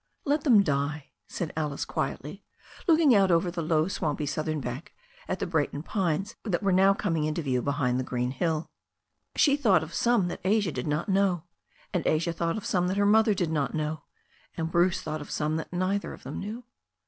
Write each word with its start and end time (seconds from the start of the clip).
"Let 0.25 0.45
them 0.45 0.63
die," 0.63 1.11
said 1.27 1.53
Alice 1.55 1.85
quietly, 1.85 2.43
looking 2.87 3.13
out 3.13 3.29
over 3.29 3.51
the 3.51 3.61
low 3.61 3.87
swampy 3.87 4.25
southern 4.25 4.59
bank 4.59 4.95
at 5.27 5.37
the 5.37 5.45
Brayton 5.45 5.83
pines 5.83 6.35
that 6.43 6.63
were 6.63 6.71
now 6.71 6.95
coming 6.95 7.25
into 7.25 7.43
view 7.43 7.61
behind 7.61 7.99
the 7.99 8.03
green 8.03 8.31
hill. 8.31 8.67
She 9.35 9.55
thought 9.55 9.83
of 9.83 9.93
some 9.93 10.27
that 10.29 10.41
Asia 10.43 10.71
did 10.71 10.87
not 10.87 11.07
know, 11.07 11.43
and 11.93 12.07
Asia 12.07 12.33
thought 12.33 12.57
of 12.57 12.65
some 12.65 12.87
that 12.87 12.97
her 12.97 13.05
mother 13.05 13.35
did 13.35 13.51
not 13.51 13.75
know, 13.75 14.01
and 14.57 14.71
Bruce 14.71 15.03
thought 15.03 15.21
of 15.21 15.29
some 15.29 15.55
that 15.57 15.71
neither 15.71 16.13
of 16.13 16.23
them 16.23 16.39
knew. 16.39 16.63